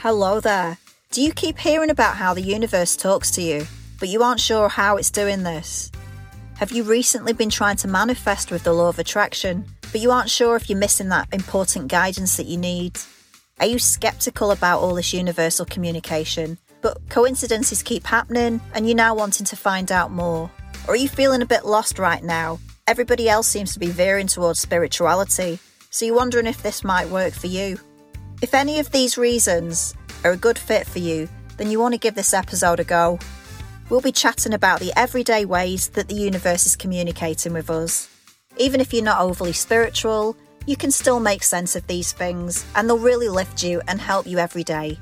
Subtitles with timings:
[0.00, 0.78] Hello there.
[1.10, 3.66] Do you keep hearing about how the universe talks to you,
[3.98, 5.90] but you aren't sure how it's doing this?
[6.58, 10.30] Have you recently been trying to manifest with the law of attraction, but you aren't
[10.30, 12.96] sure if you're missing that important guidance that you need?
[13.58, 19.16] Are you skeptical about all this universal communication, but coincidences keep happening and you're now
[19.16, 20.48] wanting to find out more?
[20.86, 22.60] Or are you feeling a bit lost right now?
[22.86, 25.58] Everybody else seems to be veering towards spirituality,
[25.90, 27.80] so you're wondering if this might work for you.
[28.40, 31.98] If any of these reasons are a good fit for you, then you want to
[31.98, 33.18] give this episode a go.
[33.90, 38.08] We'll be chatting about the everyday ways that the universe is communicating with us.
[38.56, 42.88] Even if you're not overly spiritual, you can still make sense of these things and
[42.88, 44.96] they'll really lift you and help you every day.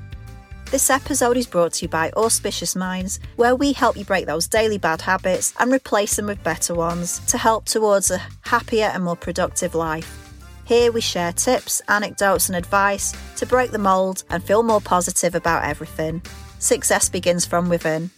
[0.71, 4.47] This episode is brought to you by Auspicious Minds, where we help you break those
[4.47, 9.03] daily bad habits and replace them with better ones to help towards a happier and
[9.03, 10.16] more productive life.
[10.67, 15.33] Here we share tips, anecdotes, and advice to break the mould and feel more positive
[15.33, 16.21] about everything.
[16.59, 18.09] Success begins from within.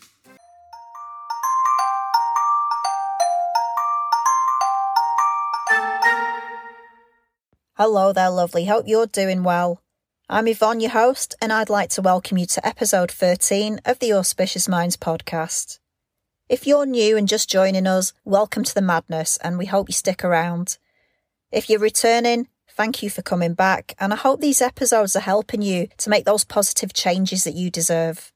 [7.76, 8.66] Hello there, lovely.
[8.66, 9.84] Hope you're doing well.
[10.28, 14.14] I'm Yvonne, your host, and I'd like to welcome you to episode 13 of the
[14.14, 15.78] Auspicious Minds podcast.
[16.50, 19.94] If you're new and just joining us, welcome to the madness, and we hope you
[19.94, 20.80] stick around.
[21.52, 25.64] If you're returning, thank you for coming back, and I hope these episodes are helping
[25.64, 28.32] you to make those positive changes that you deserve.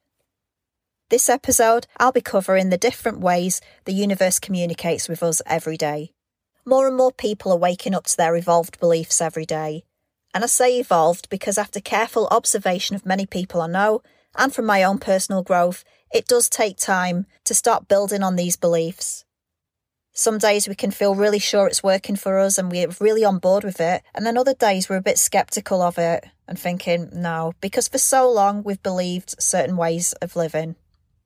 [1.11, 6.13] This episode, I'll be covering the different ways the universe communicates with us every day.
[6.65, 9.83] More and more people are waking up to their evolved beliefs every day.
[10.33, 14.01] And I say evolved because after careful observation of many people I know,
[14.35, 18.57] and from my own personal growth, it does take time to start building on these
[18.57, 19.23] beliefs.
[20.15, 23.39] Some days we can feel really sure it's working for us and we're really on
[23.39, 24.03] board with it.
[24.13, 27.97] And then other days we're a bit skeptical of it and thinking, no, because for
[27.97, 30.75] so long we've believed certain ways of living.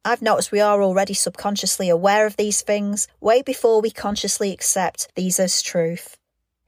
[0.06, 5.14] I've noticed we are already subconsciously aware of these things way before we consciously accept
[5.16, 6.16] these as truth.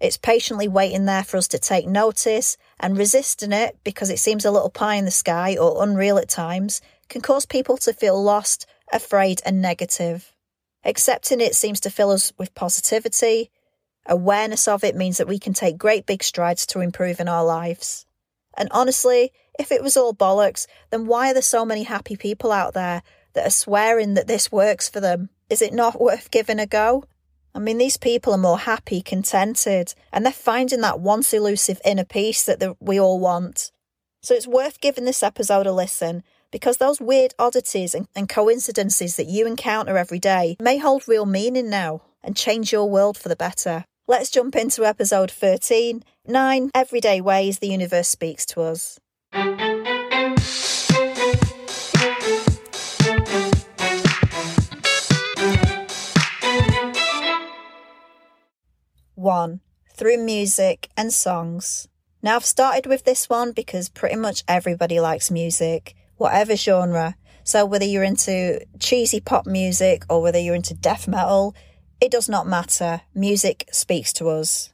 [0.02, 4.44] It's patiently waiting there for us to take notice, and resisting it because it seems
[4.44, 8.22] a little pie in the sky or unreal at times can cause people to feel
[8.22, 10.34] lost, afraid, and negative.
[10.86, 13.52] Accepting it seems to fill us with positivity.
[14.06, 17.44] Awareness of it means that we can take great big strides to improve in our
[17.44, 18.06] lives.
[18.58, 22.52] And honestly, if it was all bollocks, then why are there so many happy people
[22.52, 23.04] out there
[23.34, 25.30] that are swearing that this works for them?
[25.50, 27.04] Is it not worth giving a go?
[27.54, 32.06] I mean, these people are more happy, contented, and they're finding that once elusive inner
[32.06, 33.72] peace that we all want.
[34.22, 39.16] So it's worth giving this episode a listen because those weird oddities and, and coincidences
[39.16, 43.30] that you encounter every day may hold real meaning now and change your world for
[43.30, 43.86] the better.
[44.08, 49.00] Let's jump into episode 13 Nine Everyday Ways the Universe Speaks to Us.
[59.16, 59.60] 1.
[59.94, 61.90] Through music and songs.
[62.24, 67.16] Now, I've started with this one because pretty much everybody likes music, whatever genre.
[67.44, 71.56] So, whether you're into cheesy pop music or whether you're into death metal,
[72.00, 73.02] it does not matter.
[73.16, 74.72] Music speaks to us.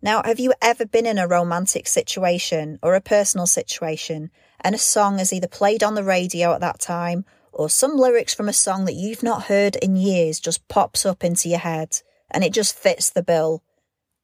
[0.00, 4.30] Now, have you ever been in a romantic situation or a personal situation
[4.60, 8.34] and a song is either played on the radio at that time or some lyrics
[8.34, 12.00] from a song that you've not heard in years just pops up into your head
[12.30, 13.62] and it just fits the bill?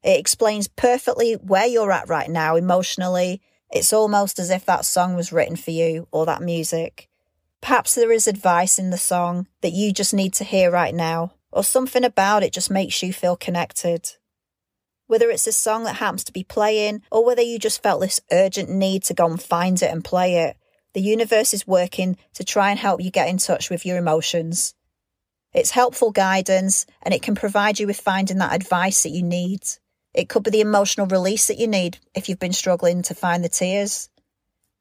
[0.03, 3.41] It explains perfectly where you're at right now emotionally.
[3.71, 7.09] It's almost as if that song was written for you or that music.
[7.61, 11.35] Perhaps there is advice in the song that you just need to hear right now,
[11.53, 14.11] or something about it just makes you feel connected.
[15.07, 18.21] Whether it's a song that happens to be playing, or whether you just felt this
[18.33, 20.57] urgent need to go and find it and play it,
[20.93, 24.75] the universe is working to try and help you get in touch with your emotions.
[25.53, 29.63] It's helpful guidance and it can provide you with finding that advice that you need.
[30.13, 33.45] It could be the emotional release that you need if you've been struggling to find
[33.45, 34.09] the tears.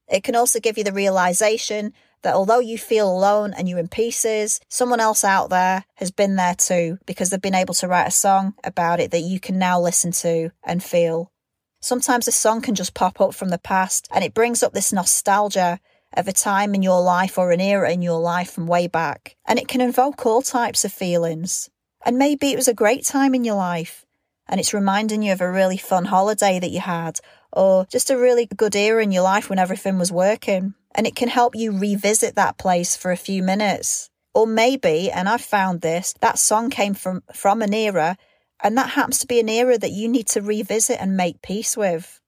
[0.08, 1.94] It can also give you the realization
[2.24, 6.36] that although you feel alone and you're in pieces, someone else out there has been
[6.36, 9.58] there too because they've been able to write a song about it that you can
[9.58, 11.32] now listen to and feel.
[11.80, 14.92] Sometimes a song can just pop up from the past and it brings up this
[14.92, 15.80] nostalgia
[16.18, 19.38] of a time in your life or an era in your life from way back.
[19.46, 21.70] And it can invoke all types of feelings.
[22.04, 24.06] And maybe it was a great time in your life
[24.50, 27.20] and it's reminding you of a really fun holiday that you had
[27.54, 30.74] or just a really good era in your life when everything was working.
[30.96, 34.10] And it can help you revisit that place for a few minutes.
[34.34, 38.18] Or maybe, and I've found this, that song came from, from an era
[38.62, 41.78] and that happens to be an era that you need to revisit and make peace
[41.78, 42.20] with.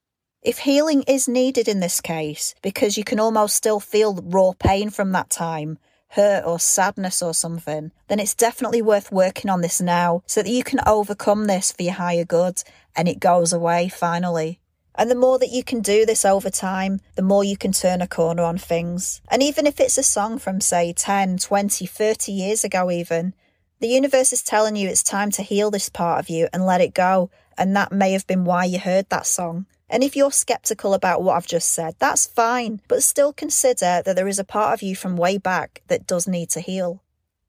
[0.41, 4.89] If healing is needed in this case, because you can almost still feel raw pain
[4.89, 5.77] from that time,
[6.11, 10.49] hurt or sadness or something, then it's definitely worth working on this now so that
[10.49, 12.61] you can overcome this for your higher good
[12.95, 14.59] and it goes away finally.
[14.95, 18.01] And the more that you can do this over time, the more you can turn
[18.01, 19.21] a corner on things.
[19.29, 23.33] And even if it's a song from, say, 10, 20, 30 years ago, even,
[23.79, 26.81] the universe is telling you it's time to heal this part of you and let
[26.81, 27.31] it go.
[27.57, 29.65] And that may have been why you heard that song.
[29.91, 34.15] And if you're skeptical about what I've just said, that's fine, but still consider that
[34.15, 37.03] there is a part of you from way back that does need to heal.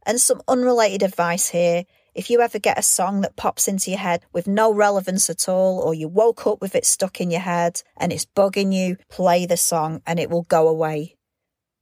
[0.05, 1.85] And some unrelated advice here
[2.15, 5.49] if you ever get a song that pops into your head with no relevance at
[5.49, 8.97] all, or you woke up with it stuck in your head and it's bugging you,
[9.09, 11.17] play the song and it will go away.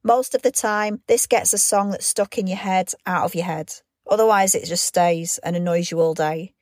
[0.04, 3.34] Most of the time, this gets a song that's stuck in your head out of
[3.34, 3.72] your head.
[4.08, 6.52] Otherwise, it just stays and annoys you all day.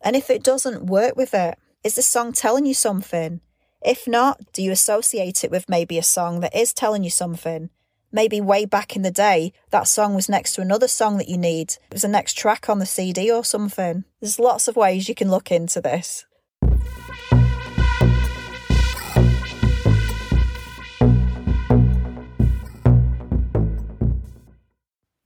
[0.00, 3.40] And if it doesn't work with it, is the song telling you something?
[3.80, 7.70] If not, do you associate it with maybe a song that is telling you something?
[8.10, 11.38] Maybe way back in the day, that song was next to another song that you
[11.38, 11.70] need.
[11.70, 14.02] It was the next track on the CD or something.
[14.20, 16.26] There's lots of ways you can look into this.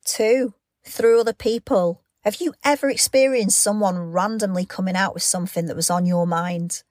[0.05, 0.53] Two,
[0.85, 2.03] through other people.
[2.23, 6.83] Have you ever experienced someone randomly coming out with something that was on your mind?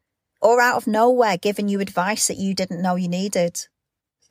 [0.42, 3.68] Or out of nowhere giving you advice that you didn't know you needed?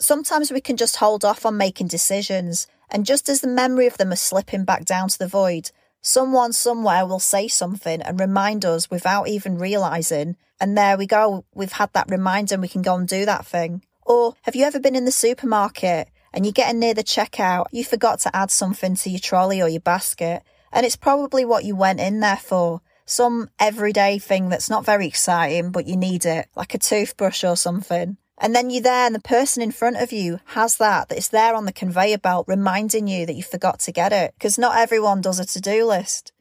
[0.01, 3.97] Sometimes we can just hold off on making decisions, and just as the memory of
[3.97, 8.65] them are slipping back down to the void, someone somewhere will say something and remind
[8.65, 12.83] us without even realizing, and there we go, we've had that reminder and we can
[12.83, 13.85] go and do that thing.
[14.05, 17.85] Or have you ever been in the supermarket and you're getting near the checkout, you
[17.85, 20.43] forgot to add something to your trolley or your basket,
[20.73, 22.81] and it's probably what you went in there for.
[23.05, 27.57] Some everyday thing that's not very exciting, but you need it, like a toothbrush or
[27.57, 28.19] something.
[28.41, 31.29] And then you're there and the person in front of you has that, that it's
[31.29, 34.35] there on the conveyor belt reminding you that you forgot to get it.
[34.39, 36.33] Because not everyone does a to-do list.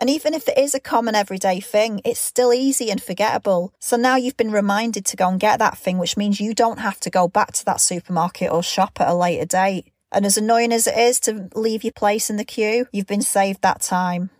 [0.00, 3.72] And even if it is a common everyday thing, it's still easy and forgettable.
[3.78, 6.80] So now you've been reminded to go and get that thing, which means you don't
[6.80, 9.92] have to go back to that supermarket or shop at a later date.
[10.14, 13.20] And as annoying as it is to leave your place in the queue, you've been
[13.20, 14.30] saved that time.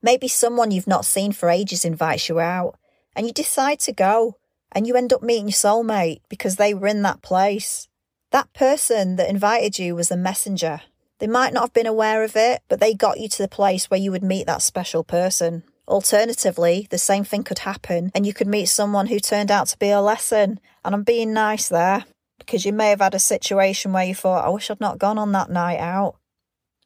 [0.00, 2.78] Maybe someone you've not seen for ages invites you out,
[3.16, 4.36] and you decide to go,
[4.70, 7.88] and you end up meeting your soulmate because they were in that place.
[8.30, 10.82] That person that invited you was a messenger.
[11.18, 13.90] They might not have been aware of it, but they got you to the place
[13.90, 15.64] where you would meet that special person.
[15.88, 19.78] Alternatively, the same thing could happen, and you could meet someone who turned out to
[19.78, 20.60] be a lesson.
[20.84, 22.04] And I'm being nice there
[22.46, 25.18] because you may have had a situation where you thought, I wish I'd not gone
[25.18, 26.16] on that night out.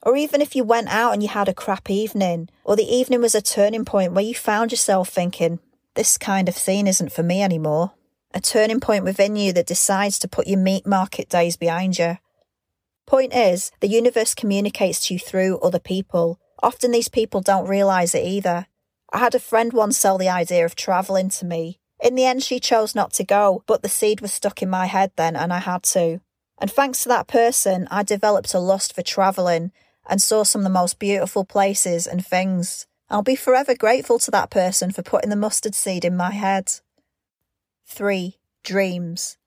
[0.02, 3.20] Or even if you went out and you had a crap evening, or the evening
[3.20, 5.58] was a turning point where you found yourself thinking,
[5.94, 7.92] this kind of scene isn't for me anymore.
[8.32, 12.18] A turning point within you that decides to put your meat market days behind you.
[13.06, 16.38] Point is, the universe communicates to you through other people.
[16.62, 18.66] Often these people don't realise it either.
[19.12, 22.42] I had a friend once sell the idea of travelling to me, in the end,
[22.42, 25.52] she chose not to go, but the seed was stuck in my head then, and
[25.52, 26.20] I had to.
[26.60, 29.72] And thanks to that person, I developed a lust for travelling
[30.08, 32.86] and saw some of the most beautiful places and things.
[33.10, 36.80] I'll be forever grateful to that person for putting the mustard seed in my head.
[37.86, 38.36] 3.
[38.64, 39.38] Dreams.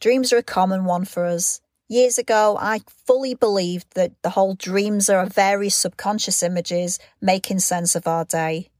[0.00, 1.60] Dreams are a common one for us.
[1.88, 7.94] Years ago, I fully believed that the whole dreams are various subconscious images making sense
[7.94, 8.70] of our day.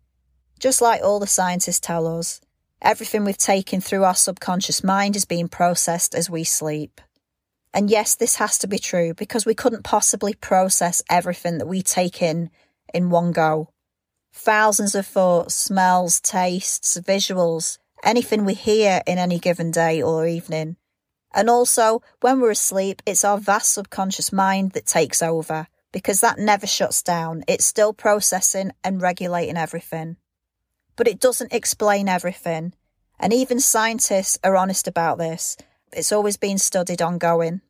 [0.59, 2.41] Just like all the scientists tell us,
[2.83, 7.00] Everything we've taken through our subconscious mind is being processed as we sleep.
[7.73, 11.83] And yes, this has to be true because we couldn't possibly process everything that we
[11.83, 12.50] take in
[12.92, 13.71] in one go.
[14.33, 20.76] Thousands of thoughts, smells, tastes, visuals, anything we hear in any given day or evening.
[21.35, 26.38] And also, when we're asleep, it's our vast subconscious mind that takes over because that
[26.38, 27.42] never shuts down.
[27.49, 30.18] It's still processing and regulating everything
[30.97, 32.73] but it doesn't explain everything.
[33.19, 35.57] And even scientists are honest about this.
[35.93, 37.61] It's always been studied ongoing.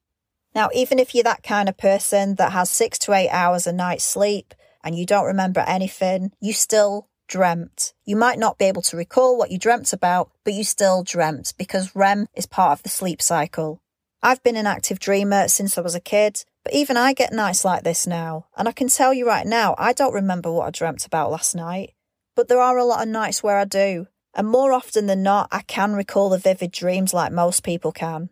[0.55, 3.73] Now, even if you're that kind of person that has six to eight hours a
[3.73, 7.93] night sleep and you don't remember anything, you still dreamt.
[8.05, 11.55] You might not be able to recall what you dreamt about, but you still dreamt
[11.59, 13.81] because REM is part of the sleep cycle.
[14.23, 17.65] I've been an active dreamer since I was a kid, but even I get nights
[17.65, 18.47] like this now.
[18.57, 21.55] And I can tell you right now, I don't remember what I dreamt about last
[21.55, 21.93] night.
[22.37, 25.49] But there are a lot of nights where I do, and more often than not,
[25.51, 28.29] I can recall the vivid dreams like most people can.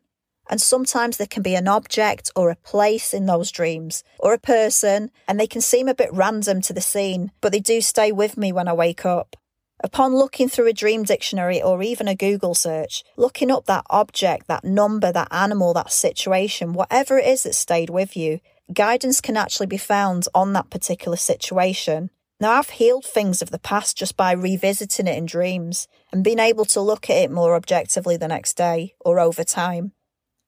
[0.51, 4.39] And sometimes there can be an object or a place in those dreams, or a
[4.39, 8.13] person, and they can seem a bit random to the scene, but they do stay
[8.13, 9.37] with me when I wake up.
[9.83, 14.49] Upon looking through a dream dictionary or even a Google search, looking up that object,
[14.49, 18.41] that number, that animal, that situation, whatever it is that stayed with you,
[18.73, 22.11] guidance can actually be found on that particular situation.
[22.45, 26.39] Now, I've healed things of the past just by revisiting it in dreams and being
[26.39, 29.93] able to look at it more objectively the next day or over time.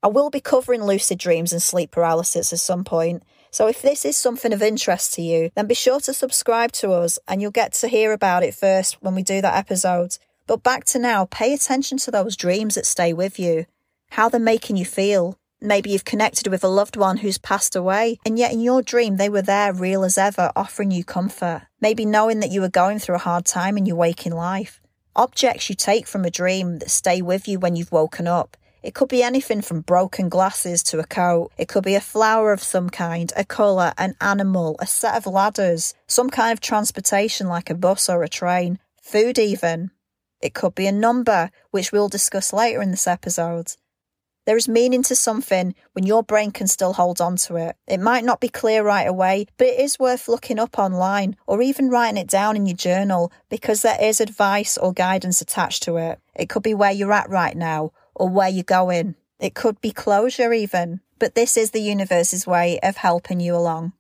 [0.02, 4.04] I will be covering lucid dreams and sleep paralysis at some point, so if this
[4.04, 7.50] is something of interest to you, then be sure to subscribe to us and you'll
[7.50, 10.18] get to hear about it first when we do that episode.
[10.46, 13.64] But back to now, pay attention to those dreams that stay with you,
[14.10, 15.38] how they're making you feel.
[15.62, 19.16] Maybe you've connected with a loved one who's passed away, and yet in your dream
[19.16, 21.62] they were there, real as ever, offering you comfort.
[21.86, 24.80] Maybe knowing that you were going through a hard time in your waking life.
[25.14, 28.56] Objects you take from a dream that stay with you when you've woken up.
[28.82, 31.52] It could be anything from broken glasses to a coat.
[31.56, 35.32] It could be a flower of some kind, a colour, an animal, a set of
[35.32, 39.92] ladders, some kind of transportation like a bus or a train, food even.
[40.40, 43.74] It could be a number, which we'll discuss later in this episode.
[44.46, 47.76] There is meaning to something when your brain can still hold on to it.
[47.88, 51.60] It might not be clear right away, but it is worth looking up online or
[51.62, 55.96] even writing it down in your journal because there is advice or guidance attached to
[55.96, 56.20] it.
[56.36, 59.16] It could be where you're at right now or where you're going.
[59.40, 61.00] It could be closure, even.
[61.18, 63.94] But this is the universe's way of helping you along.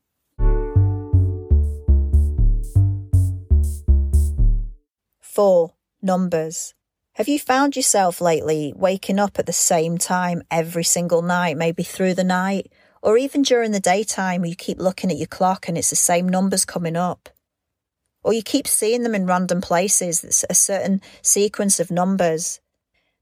[5.20, 6.75] Four, numbers.
[7.16, 11.82] Have you found yourself lately waking up at the same time every single night, maybe
[11.82, 12.70] through the night,
[13.00, 15.96] or even during the daytime where you keep looking at your clock and it's the
[15.96, 17.30] same numbers coming up?
[18.22, 22.60] Or you keep seeing them in random places, a certain sequence of numbers.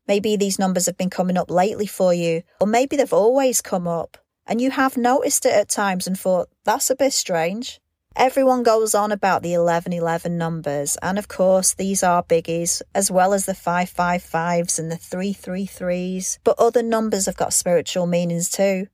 [0.08, 3.86] Maybe these numbers have been coming up lately for you, or maybe they've always come
[3.86, 7.80] up, and you have noticed it at times and thought, that's a bit strange.
[8.16, 13.34] Everyone goes on about the 1111 numbers, and of course, these are biggies, as well
[13.34, 18.86] as the 555s and the 333s, but other numbers have got spiritual meanings too.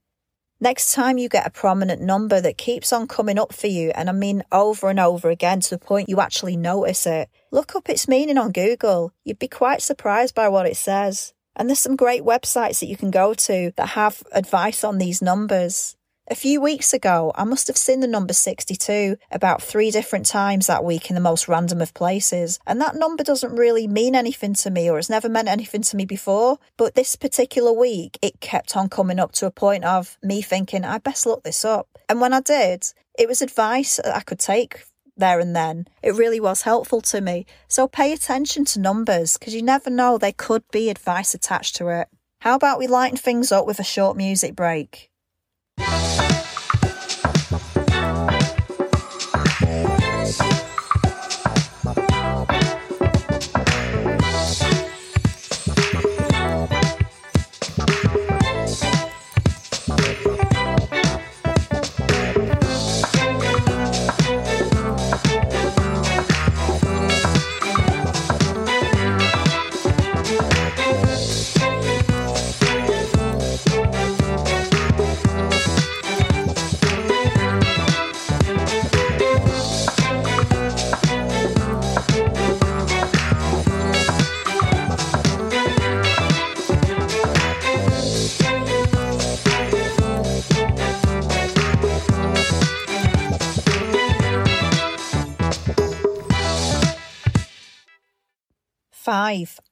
[0.59, 4.09] Next time you get a prominent number that keeps on coming up for you, and
[4.09, 7.89] I mean over and over again to the point you actually notice it, look up
[7.89, 9.13] its meaning on Google.
[9.23, 11.33] You'd be quite surprised by what it says.
[11.55, 15.21] And there's some great websites that you can go to that have advice on these
[15.21, 15.95] numbers.
[16.31, 20.67] A few weeks ago, I must have seen the number 62 about three different times
[20.67, 22.57] that week in the most random of places.
[22.65, 25.97] And that number doesn't really mean anything to me or has never meant anything to
[25.97, 26.57] me before.
[26.77, 30.85] But this particular week, it kept on coming up to a point of me thinking,
[30.85, 31.89] I best look this up.
[32.07, 32.85] And when I did,
[33.19, 34.85] it was advice that I could take
[35.17, 35.85] there and then.
[36.01, 37.45] It really was helpful to me.
[37.67, 41.89] So pay attention to numbers because you never know, there could be advice attached to
[41.89, 42.07] it.
[42.39, 45.11] How about we lighten things up with a short music break?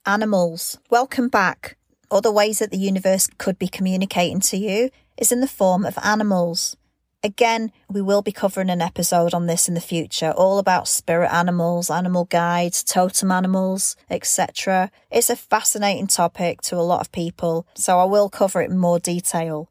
[0.10, 0.80] Animals.
[0.90, 1.78] Welcome back.
[2.10, 4.90] Other ways that the universe could be communicating to you
[5.20, 6.76] is in the form of animals.
[7.24, 11.32] Again, we will be covering an episode on this in the future, all about spirit
[11.32, 14.90] animals, animal guides, totem animals, etc.
[15.12, 18.80] It's a fascinating topic to a lot of people, so I will cover it in
[18.80, 19.70] more detail.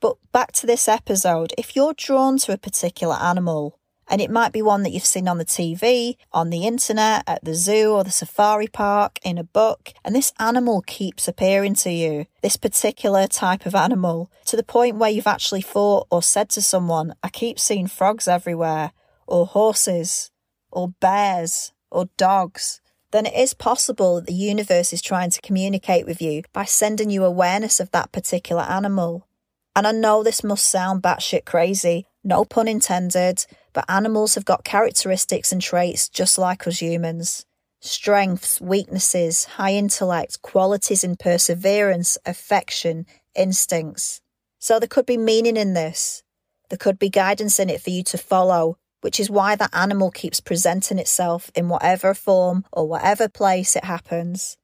[0.00, 4.52] But back to this episode, if you're drawn to a particular animal, and it might
[4.52, 8.04] be one that you've seen on the TV, on the internet, at the zoo or
[8.04, 13.26] the safari park, in a book, and this animal keeps appearing to you, this particular
[13.26, 17.28] type of animal, to the point where you've actually thought or said to someone, I
[17.28, 18.92] keep seeing frogs everywhere,
[19.26, 20.30] or horses,
[20.70, 22.80] or bears, or dogs.
[23.10, 27.10] Then it is possible that the universe is trying to communicate with you by sending
[27.10, 29.28] you awareness of that particular animal.
[29.76, 34.64] And I know this must sound batshit crazy, no pun intended, but animals have got
[34.64, 37.44] characteristics and traits just like us humans.
[37.80, 43.04] Strengths, weaknesses, high intellect, qualities in perseverance, affection,
[43.34, 44.22] instincts.
[44.58, 46.22] So there could be meaning in this.
[46.70, 50.10] There could be guidance in it for you to follow, which is why that animal
[50.10, 54.56] keeps presenting itself in whatever form or whatever place it happens.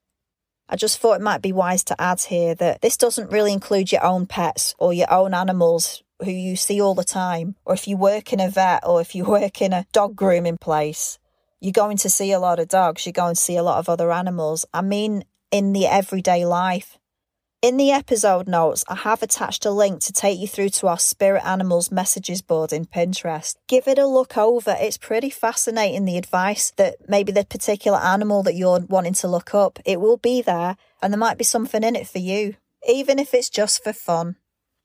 [0.66, 3.90] I just thought it might be wise to add here that this doesn't really include
[3.90, 7.88] your own pets or your own animals who you see all the time, or if
[7.88, 11.18] you work in a vet or if you work in a dog grooming place,
[11.60, 13.88] you're going to see a lot of dogs, you're going to see a lot of
[13.88, 14.64] other animals.
[14.72, 16.96] I mean, in the everyday life.
[17.62, 20.98] In the episode notes, I have attached a link to take you through to our
[20.98, 23.54] Spirit Animals messages board in Pinterest.
[23.68, 24.74] Give it a look over.
[24.80, 29.54] It's pretty fascinating, the advice that maybe the particular animal that you're wanting to look
[29.54, 32.54] up, it will be there, and there might be something in it for you,
[32.88, 34.36] even if it's just for fun.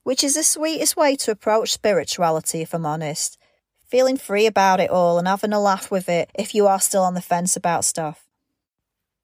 [0.06, 3.40] Which is the sweetest way to approach spirituality, if I'm honest.
[3.88, 7.02] Feeling free about it all and having a laugh with it if you are still
[7.02, 8.28] on the fence about stuff.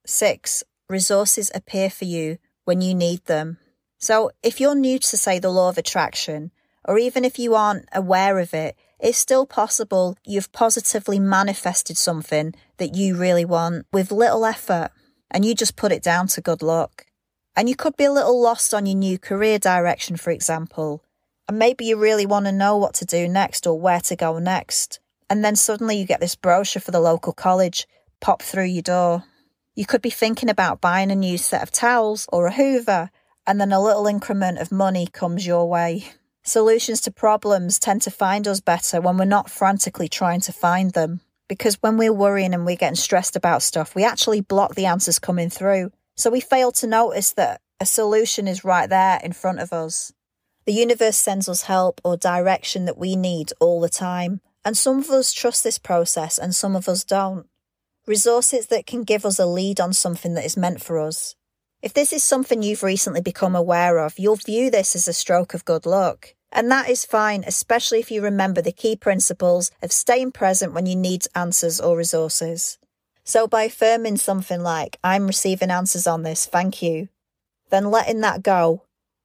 [0.08, 0.64] 6.
[0.90, 3.60] Resources appear for you when you need them.
[4.00, 6.50] So if you're new to, say, the law of attraction,
[6.84, 12.56] or even if you aren't aware of it, it's still possible you've positively manifested something
[12.78, 14.90] that you really want with little effort
[15.30, 17.06] and you just put it down to good luck.
[17.56, 21.04] And you could be a little lost on your new career direction, for example.
[21.48, 24.40] And maybe you really want to know what to do next or where to go
[24.40, 25.00] next.
[25.30, 27.88] And then suddenly you get this brochure for the local college
[28.22, 29.24] pop through your door.
[29.76, 33.10] You could be thinking about buying a new set of towels or a hoover,
[33.48, 36.06] and then a little increment of money comes your way.
[36.44, 40.92] Solutions to problems tend to find us better when we're not frantically trying to find
[40.92, 41.22] them.
[41.48, 45.20] Because when we're worrying and we're getting stressed about stuff, we actually block the answers
[45.20, 45.92] coming through.
[46.22, 50.14] So we fail to notice that a solution is right there in front of us.
[50.68, 54.40] The universe sends us help or direction that we need all the time.
[54.64, 57.48] And some of us trust this process and some of us don't
[58.06, 61.34] resources that can give us a lead on something that is meant for us.
[61.82, 65.56] If this is something you've recently become aware of, you'll view this as a stroke
[65.56, 66.36] of good luck.
[66.52, 70.86] And that is fine, especially if you remember the key principles of staying present when
[70.86, 72.78] you need answers or resources.
[73.24, 77.10] So by affirming something like, I'm receiving answers on this, thank you,
[77.70, 78.84] then letting that go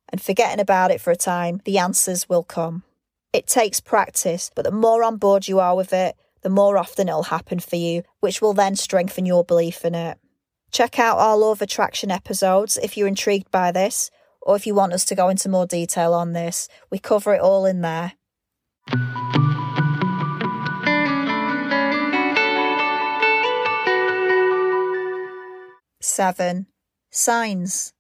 [0.09, 2.83] and forgetting about it for a time, the answers will come.
[3.33, 7.09] It takes practice, but the more on board you are with it, the more often
[7.09, 10.19] it'll happen for you, which will then strengthen your belief in it.
[10.71, 14.75] Check out our Law of Attraction episodes if you're intrigued by this, or if you
[14.75, 16.69] want us to go into more detail on this.
[16.91, 18.13] We cover it all in there.
[26.09, 26.67] Seven,
[27.11, 27.93] signs.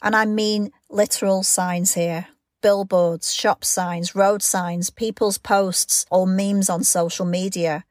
[0.00, 2.28] And I mean literal signs here
[2.62, 7.84] billboards, shop signs, road signs, people's posts, or memes on social media.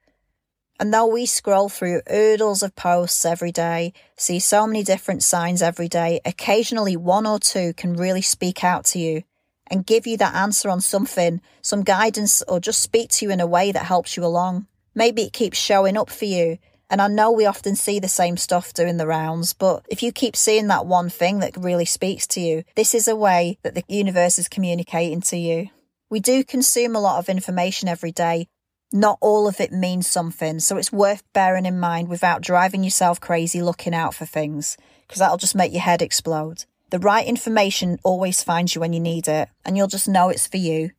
[0.80, 5.62] And though we scroll through oodles of posts every day, see so many different signs
[5.62, 9.24] every day, occasionally one or two can really speak out to you
[9.68, 13.42] and give you that answer on something, some guidance, or just speak to you in
[13.42, 14.68] a way that helps you along.
[14.96, 16.58] Maybe it keeps showing up for you
[16.96, 20.14] and I know we often see the same stuff doing the rounds, but if you
[20.14, 23.76] keep seeing that one thing that really speaks to you, this is a way that
[23.76, 25.68] the universe is communicating to you.
[26.10, 28.48] We do consume a lot of information every day.
[28.94, 33.20] Not all of it means something, so it's worth bearing in mind without driving yourself
[33.20, 36.64] crazy looking out for things, because that'll just make your head explode.
[36.92, 40.48] The right information always finds you when you need it, and you'll just know it's
[40.48, 40.92] for you.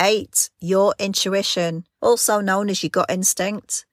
[0.00, 0.50] 8.
[0.60, 3.86] Your intuition, also known as your gut instinct.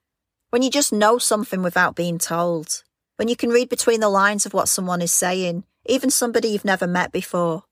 [0.54, 2.84] When you just know something without being told.
[3.16, 6.63] When you can read between the lines of what someone is saying, even somebody you've
[6.63, 7.63] never met before.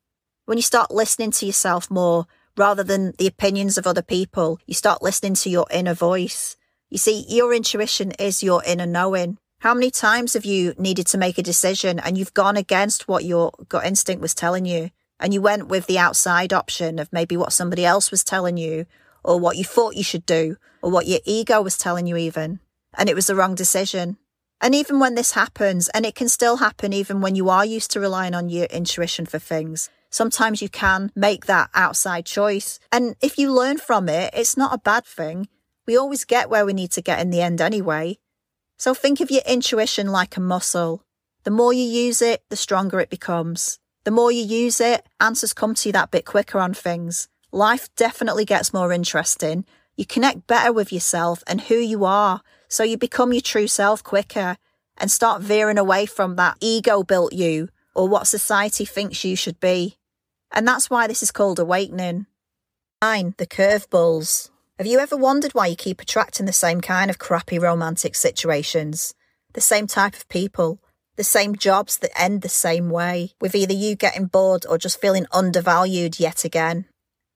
[0.46, 2.26] When you start listening to yourself more
[2.58, 6.58] rather than the opinions of other people, you start listening to your inner voice.
[6.89, 9.38] You see, your intuition is your inner knowing.
[9.60, 13.24] How many times have you needed to make a decision and you've gone against what
[13.24, 14.89] your gut instinct was telling you?
[15.20, 18.88] And you went with the outside option of maybe what somebody else was telling you,
[19.24, 22.60] or what you thought you should do, or what your ego was telling you, even
[22.97, 24.17] and it was the wrong decision.
[24.62, 27.89] And even when this happens, and it can still happen even when you are used
[27.91, 32.80] to relying on your intuition for things, sometimes you can make that outside choice.
[32.91, 35.47] And if you learn from it, it's not a bad thing.
[35.88, 38.19] We always get where we need to get in the end anyway.
[38.77, 41.04] So think of your intuition like a muscle.
[41.43, 43.80] The more you use it, the stronger it becomes.
[44.04, 47.27] The more you use it, answers come to you that bit quicker on things.
[47.51, 49.65] Life definitely gets more interesting.
[49.95, 52.41] You connect better with yourself and who you are
[52.72, 54.58] so you become your true self quicker
[54.98, 59.60] and start veering away from that ego built you or what society thinks you should
[59.60, 59.98] be.
[60.52, 62.28] And that's why this is called awakening.
[63.02, 64.50] Nine, the curveballs.
[64.78, 69.14] Have you ever wondered why you keep attracting the same kind of crappy romantic situations?
[69.54, 70.80] The same type of people?
[71.18, 75.02] The same jobs that end the same way, with either you getting bored or just
[75.02, 76.86] feeling undervalued yet again?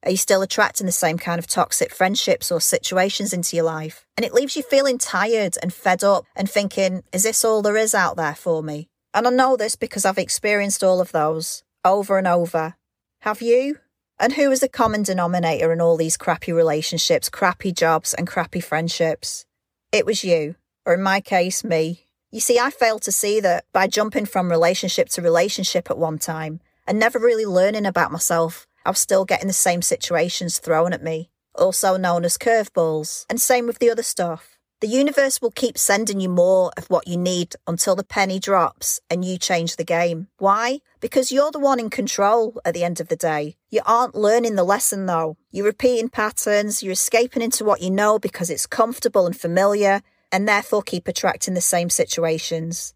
[0.06, 4.06] Are you still attracting the same kind of toxic friendships or situations into your life?
[4.18, 7.76] And it leaves you feeling tired and fed up and thinking, is this all there
[7.76, 8.88] is out there for me?
[9.16, 12.76] And I know this because I've experienced all of those over and over.
[13.22, 13.80] Have you?
[14.20, 18.60] And who is the common denominator in all these crappy relationships, crappy jobs, and crappy
[18.60, 19.48] friendships?
[19.92, 22.06] It was you, or in my case, me.
[22.30, 26.20] You see, I failed to see that by jumping from relationship to relationship at one
[26.20, 30.94] time and never really learning about myself, I was still getting the same situations thrown
[30.94, 33.26] at me, also known as curveballs.
[33.30, 34.56] And same with the other stuff.
[34.82, 39.00] The universe will keep sending you more of what you need until the penny drops
[39.10, 40.28] and you change the game.
[40.38, 40.82] Why?
[41.00, 43.56] Because you're the one in control at the end of the day.
[43.70, 45.38] You aren't learning the lesson though.
[45.50, 50.48] You're repeating patterns, you're escaping into what you know because it's comfortable and familiar, and
[50.48, 52.94] therefore keep attracting the same situations.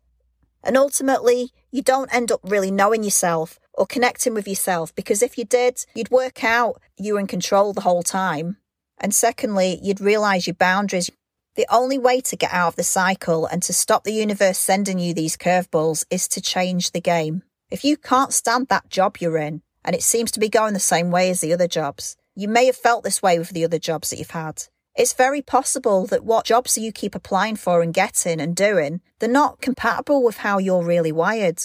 [0.63, 5.37] And ultimately, you don't end up really knowing yourself or connecting with yourself because if
[5.37, 8.57] you did, you'd work out you were in control the whole time.
[8.99, 11.09] And secondly, you'd realize your boundaries,
[11.55, 14.99] the only way to get out of the cycle and to stop the universe sending
[14.99, 17.43] you these curveballs is to change the game.
[17.71, 20.79] If you can't stand that job you're in, and it seems to be going the
[20.79, 23.79] same way as the other jobs, you may have felt this way with the other
[23.79, 24.63] jobs that you've had.
[24.99, 29.29] It's very possible that what jobs you keep applying for and getting and doing, they're
[29.29, 31.63] not compatible with how you're really wired.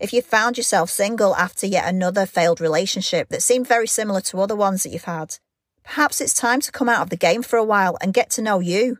[0.00, 4.40] If you found yourself single after yet another failed relationship that seemed very similar to
[4.40, 5.38] other ones that you've had,
[5.84, 8.42] perhaps it's time to come out of the game for a while and get to
[8.42, 8.98] know you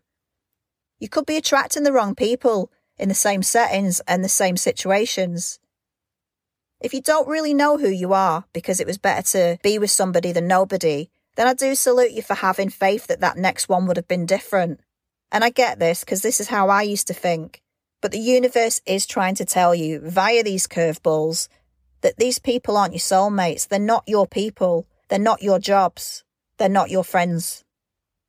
[1.03, 5.59] you could be attracting the wrong people in the same settings and the same situations.
[6.81, 9.91] If you don't really know who you are because it was better to be with
[9.91, 13.87] somebody than nobody, then I do salute you for having faith that that next one
[13.87, 14.81] would have been different.
[15.31, 17.63] And I get this because this is how I used to think.
[18.03, 21.49] But the universe is trying to tell you via these curveballs
[22.03, 23.67] that these people aren't your soulmates.
[23.67, 24.87] They're not your people.
[25.09, 26.25] They're not your jobs.
[26.59, 27.65] They're not your friends.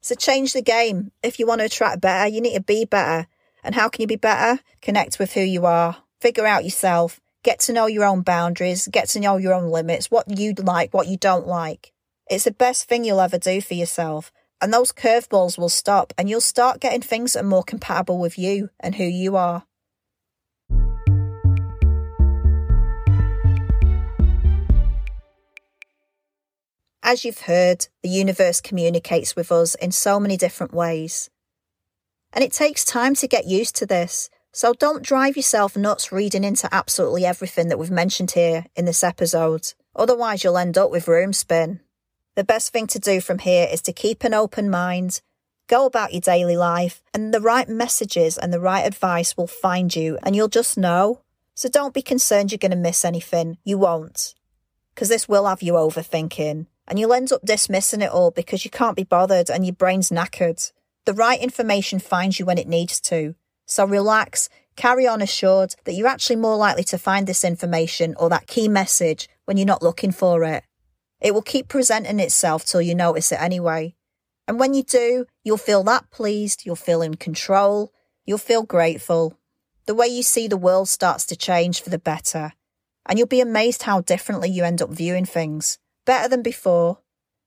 [0.02, 1.12] So change the game.
[1.24, 3.28] If you want to attract better, you need to be better.
[3.64, 4.62] And how can you be better?
[4.82, 5.98] Connect with who you are.
[6.20, 7.20] Figure out yourself.
[7.42, 8.88] Get to know your own boundaries.
[8.88, 10.12] Get to know your own limits.
[10.12, 11.93] What you like, what you don't like.
[12.30, 14.32] It's the best thing you'll ever do for yourself.
[14.62, 18.38] And those curveballs will stop and you'll start getting things that are more compatible with
[18.40, 19.66] you and who you are.
[27.06, 31.30] As you've heard, the universe communicates with us in so many different ways.
[32.32, 36.46] And it takes time to get used to this, so don't drive yourself nuts reading
[36.46, 39.74] into absolutely everything that we've mentioned here in this episode.
[39.94, 41.82] Otherwise, you'll end up with room spin.
[42.36, 45.22] The best thing to do from here is to keep an open mind,
[45.68, 49.96] go about your daily life, and the right messages and the right advice will find
[49.96, 51.22] you, and you'll just know.
[51.54, 53.60] So don't be concerned you're going to miss anything.
[53.64, 54.34] You won't.
[54.94, 58.72] Because this will have you overthinking and you'll end up dismissing it all because you
[58.72, 60.72] can't be bothered and your brain's knackered.
[61.06, 63.36] The right information finds you when it needs to.
[63.66, 68.30] So relax, carry on assured that you're actually more likely to find this information or
[68.30, 70.64] that key message when you're not looking for it.
[71.24, 73.96] It will keep presenting itself till you notice it anyway.
[74.46, 77.94] And when you do, you'll feel that pleased, you'll feel in control,
[78.26, 79.40] you'll feel grateful.
[79.86, 82.54] The way you see the world starts to change for the better.
[83.06, 87.00] And you'll be amazed how differently you end up viewing things better than before.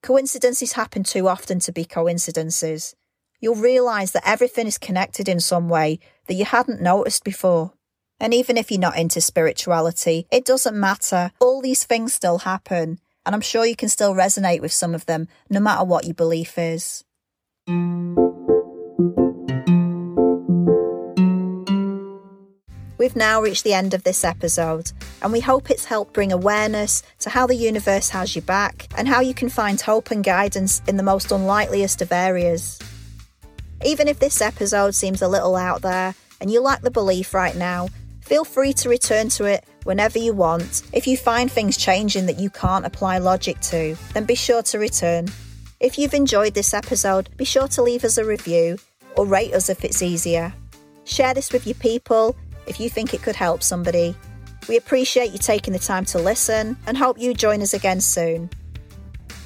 [0.03, 2.97] Coincidences happen too often to be coincidences.
[3.41, 7.73] You'll realise that everything is connected in some way that you hadn't noticed before.
[8.19, 11.33] And even if you're not into spirituality, it doesn't matter.
[11.41, 15.05] All these things still happen, and I'm sure you can still resonate with some of
[15.07, 17.05] them, no matter what your belief is.
[22.99, 27.03] We've now reached the end of this episode, and we hope it's helped bring awareness
[27.21, 30.81] to how the universe has your back and how you can find hope and guidance
[30.87, 32.79] in the most unlikeliest of areas.
[33.85, 37.57] Even if this episode seems a little out there and you lack the belief right
[37.57, 37.89] now,
[38.23, 40.83] feel free to return to it whenever you want.
[40.93, 44.79] If you find things changing that you can't apply logic to, then be sure to
[44.79, 45.29] return.
[45.81, 48.79] If you've enjoyed this episode, be sure to leave us a review
[49.17, 50.53] or rate us if it's easier.
[51.05, 54.15] Share this with your people if you think it could help somebody.
[54.69, 58.51] We appreciate you taking the time to listen and hope you join us again soon.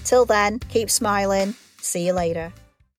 [0.05, 1.55] Till then, keep smiling.
[1.81, 2.53] See you later.